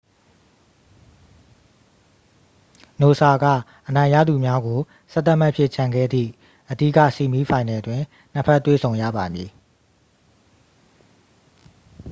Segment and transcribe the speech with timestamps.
[3.01, 3.45] နိုဆာက
[3.87, 4.79] အနိုင်ရသူများကို
[5.11, 6.31] 11 မှတ်ဖြင့် ချန်ခဲ့သည့်
[6.71, 8.01] အဓိက ဆီးမီးဖိုင်နယ်တွင်
[8.33, 9.49] နှစ် ဖက် တွေ့ဆုံရပါမည်